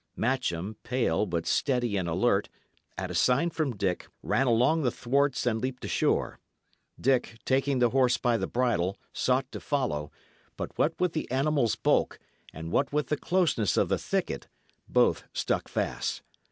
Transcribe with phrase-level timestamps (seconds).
[0.15, 2.49] Matcham, pale, but steady and alert,
[2.97, 6.39] at a sign from Dick, ran along the thwarts and leaped ashore;
[6.99, 10.11] Dick, taking the horse by the bridle, sought to follow,
[10.57, 12.17] but what with the animal's bulk,
[12.51, 14.47] and what with the closeness of the thicket,
[14.89, 16.23] both stuck fast.